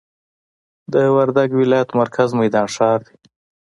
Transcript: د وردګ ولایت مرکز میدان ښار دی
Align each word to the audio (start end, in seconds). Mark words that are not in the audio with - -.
د 0.93 0.95
وردګ 1.15 1.49
ولایت 1.61 1.89
مرکز 1.99 2.29
میدان 2.39 2.67
ښار 2.75 2.99
دی 3.05 3.15